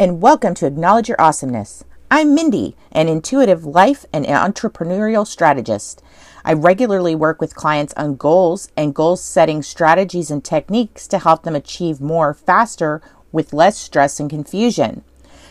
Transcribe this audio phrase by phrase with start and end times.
[0.00, 1.84] and welcome to Acknowledge Your Awesomeness.
[2.10, 6.02] I'm Mindy, an intuitive life and entrepreneurial strategist.
[6.42, 11.42] I regularly work with clients on goals and goal setting strategies and techniques to help
[11.42, 15.04] them achieve more faster with less stress and confusion.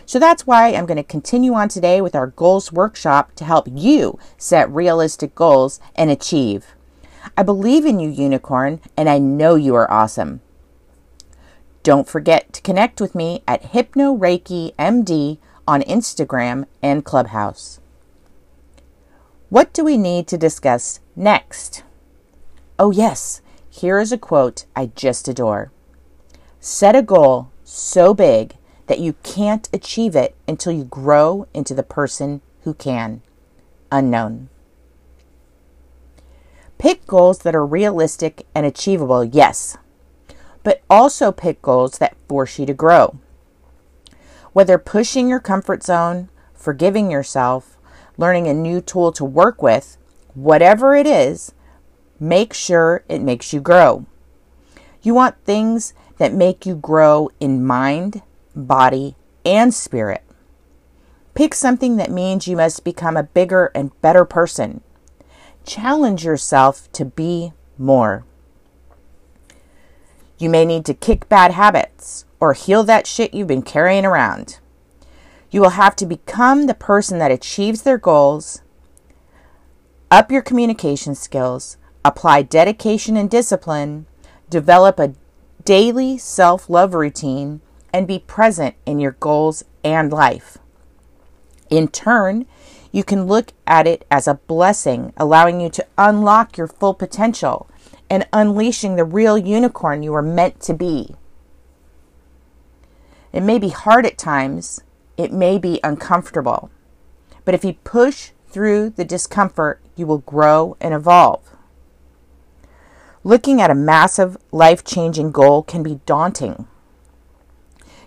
[0.07, 3.67] So that's why I'm going to continue on today with our goals workshop to help
[3.71, 6.65] you set realistic goals and achieve.
[7.37, 10.41] I believe in you, unicorn, and I know you are awesome.
[11.81, 15.37] Don't forget to connect with me at Hypno Reiki MD
[15.67, 17.79] on Instagram and Clubhouse.
[19.49, 21.83] What do we need to discuss next?
[22.77, 25.71] Oh, yes, here is a quote I just adore
[26.59, 28.55] Set a goal so big
[28.87, 33.21] that you can't achieve it until you grow into the person who can.
[33.91, 34.49] Unknown.
[36.77, 39.77] Pick goals that are realistic and achievable, yes,
[40.63, 43.17] but also pick goals that force you to grow.
[44.53, 47.77] Whether pushing your comfort zone, forgiving yourself,
[48.17, 49.97] learning a new tool to work with,
[50.33, 51.53] whatever it is,
[52.19, 54.05] make sure it makes you grow.
[55.01, 58.21] You want things that make you grow in mind,
[58.55, 59.15] body,
[59.45, 60.23] and spirit.
[61.33, 64.81] Pick something that means you must become a bigger and better person.
[65.63, 68.25] Challenge yourself to be more.
[70.39, 74.59] You may need to kick bad habits or heal that shit you've been carrying around.
[75.51, 78.61] You will have to become the person that achieves their goals,
[80.09, 84.05] up your communication skills, apply dedication and discipline,
[84.49, 85.13] develop a
[85.65, 87.59] daily self love routine,
[87.91, 90.57] and be present in your goals and life.
[91.69, 92.45] In turn,
[92.91, 97.69] you can look at it as a blessing, allowing you to unlock your full potential
[98.09, 101.15] and unleashing the real unicorn you are meant to be.
[103.31, 104.81] It may be hard at times,
[105.17, 106.71] it may be uncomfortable,
[107.45, 111.55] but if you push through the discomfort, you will grow and evolve.
[113.23, 116.67] Looking at a massive, life changing goal can be daunting.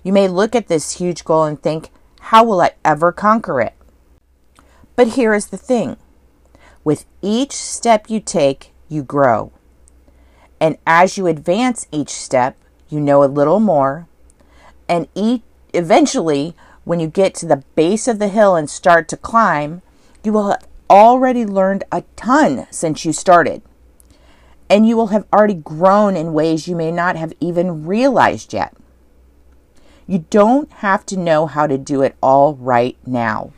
[0.02, 3.74] You may look at this huge goal and think, how will I ever conquer it?
[4.96, 5.96] But here is the thing
[6.84, 9.52] with each step you take, you grow.
[10.62, 12.56] And as you advance each step,
[12.88, 14.06] you know a little more.
[14.88, 15.42] And each,
[15.74, 19.82] eventually, when you get to the base of the hill and start to climb,
[20.22, 23.62] you will have already learned a ton since you started.
[24.70, 28.72] And you will have already grown in ways you may not have even realized yet.
[30.06, 33.52] You don't have to know how to do it all right now.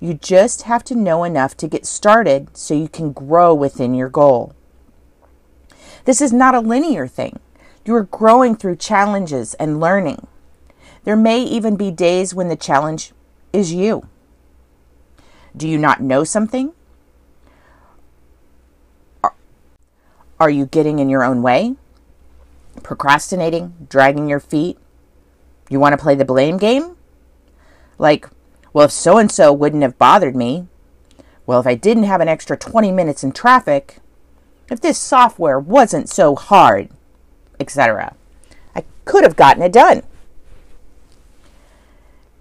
[0.00, 4.08] You just have to know enough to get started so you can grow within your
[4.08, 4.54] goal.
[6.04, 7.38] This is not a linear thing.
[7.84, 10.26] You are growing through challenges and learning.
[11.04, 13.12] There may even be days when the challenge
[13.52, 14.06] is you.
[15.56, 16.72] Do you not know something?
[20.38, 21.76] Are you getting in your own way?
[22.82, 23.74] Procrastinating?
[23.88, 24.78] Dragging your feet?
[25.68, 26.96] You want to play the blame game?
[27.98, 28.28] Like,
[28.72, 30.66] well, if so and so wouldn't have bothered me,
[31.44, 33.98] well, if I didn't have an extra 20 minutes in traffic,
[34.70, 36.88] if this software wasn't so hard,
[37.58, 38.14] etc.,
[38.74, 40.02] I could have gotten it done.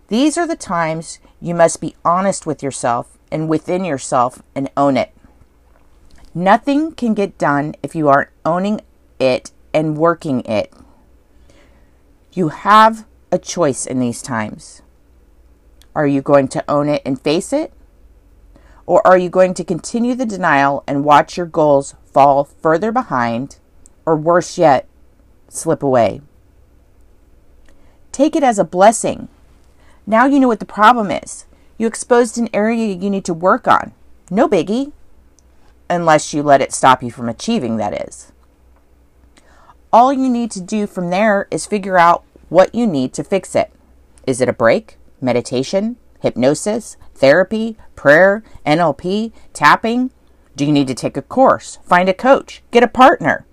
[0.08, 4.98] These are the times you must be honest with yourself and within yourself and own
[4.98, 5.12] it.
[6.34, 8.82] Nothing can get done if you aren't owning
[9.20, 10.72] it and working it.
[12.34, 14.82] You have a choice in these times.
[15.96, 17.74] Are you going to own it and face it?
[18.90, 23.60] Or are you going to continue the denial and watch your goals fall further behind,
[24.04, 24.88] or worse yet,
[25.48, 26.22] slip away?
[28.12, 29.28] Take it as a blessing.
[30.08, 31.46] Now you know what the problem is.
[31.78, 33.94] You exposed an area you need to work on.
[34.32, 34.92] No biggie.
[35.88, 38.32] Unless you let it stop you from achieving, that is.
[39.94, 43.54] All you need to do from there is figure out what you need to fix
[43.54, 43.72] it.
[44.26, 44.98] Is it a break?
[45.22, 50.10] meditation, hypnosis, therapy, prayer, NLP, tapping?
[50.56, 53.46] Do you need to take a course, find a coach, get a partner?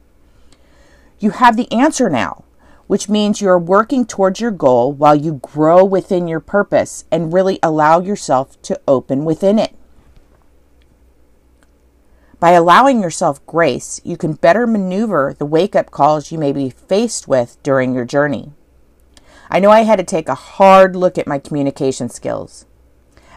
[1.19, 2.45] You have the answer now,
[2.87, 7.33] which means you are working towards your goal while you grow within your purpose and
[7.33, 9.75] really allow yourself to open within it.
[12.39, 16.71] By allowing yourself grace, you can better maneuver the wake up calls you may be
[16.71, 18.53] faced with during your journey.
[19.51, 22.65] I know I had to take a hard look at my communication skills.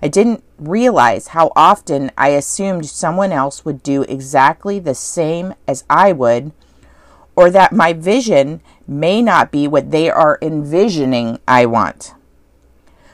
[0.02, 5.84] I didn't realize how often I assumed someone else would do exactly the same as
[5.90, 6.52] I would,
[7.36, 12.14] or that my vision may not be what they are envisioning I want.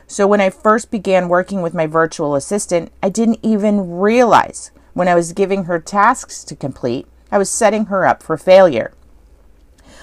[0.07, 5.07] So when I first began working with my virtual assistant, I didn't even realize when
[5.07, 8.93] I was giving her tasks to complete, I was setting her up for failure.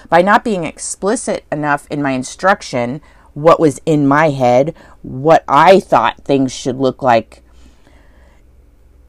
[0.08, 3.00] By not being explicit enough in my instruction,
[3.34, 7.42] what was in my head, what I thought things should look like,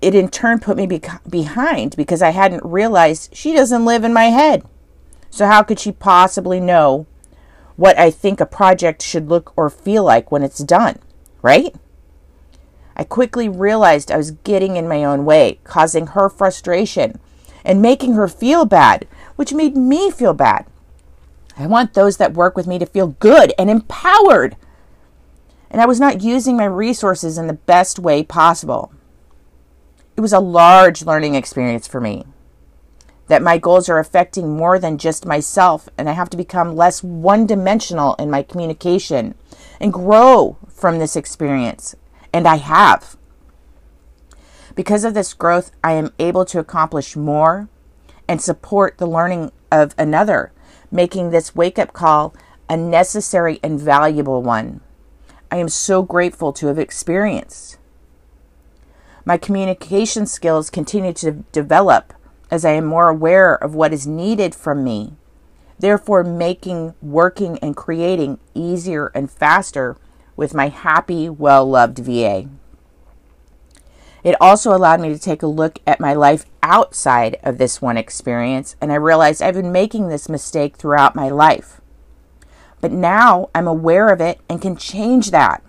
[0.02, 4.14] it in turn put me be- behind because I hadn't realized she doesn't live in
[4.14, 4.64] my head.
[5.30, 7.08] So, how could she possibly know
[7.76, 11.00] what I think a project should look or feel like when it's done,
[11.42, 11.74] right?
[12.96, 17.20] I quickly realized I was getting in my own way, causing her frustration
[17.66, 20.66] and making her feel bad, which made me feel bad.
[21.58, 24.56] I want those that work with me to feel good and empowered.
[25.70, 28.92] And I was not using my resources in the best way possible.
[30.16, 32.26] It was a large learning experience for me
[33.28, 37.02] that my goals are affecting more than just myself, and I have to become less
[37.02, 39.36] one dimensional in my communication
[39.80, 41.96] and grow from this experience.
[42.34, 43.16] And I have.
[44.76, 47.70] Because of this growth, I am able to accomplish more
[48.28, 50.52] and support the learning of another,
[50.94, 52.34] making this wake up call
[52.70, 54.80] a necessary and valuable one.
[55.52, 57.78] I am so grateful to have experienced.
[59.26, 62.14] My communication skills continue to develop
[62.52, 65.14] as I am more aware of what is needed from me,
[65.80, 69.98] therefore, making working and creating easier and faster
[70.36, 72.48] with my happy, well loved VA.
[74.24, 77.98] It also allowed me to take a look at my life outside of this one
[77.98, 81.82] experience, and I realized I've been making this mistake throughout my life.
[82.80, 85.64] But now I'm aware of it and can change that.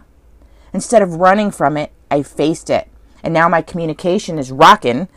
[0.72, 2.88] Instead of running from it, I faced it.
[3.22, 5.08] And now my communication is rocking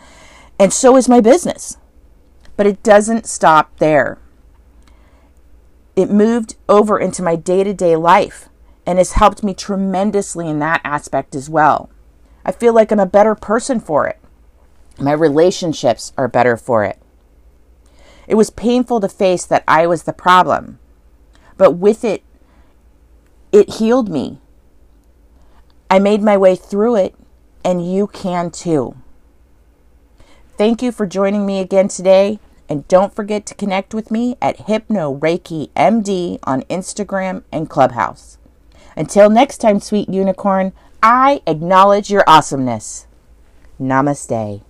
[0.60, 1.78] and so is my business.
[2.56, 4.18] But it doesn't stop there.
[5.96, 8.50] It moved over into my day to day life
[8.86, 11.90] and has helped me tremendously in that aspect as well.
[12.48, 14.18] I feel like I'm a better person for it.
[15.00, 16.98] My relationships are better for it.
[18.28, 20.80] It was painful to face that I was the problem,
[21.58, 22.24] but with it,
[23.52, 24.40] it healed me.
[25.90, 27.16] I made my way through it,
[27.64, 28.96] and you can too.
[30.58, 32.40] Thank you for joining me again today.
[32.70, 38.38] And don't forget to connect with me at Hypno Reiki MD on Instagram and Clubhouse.
[38.98, 40.74] Until next time, sweet unicorn,
[41.04, 43.06] I acknowledge your awesomeness.
[43.80, 44.64] Namaste.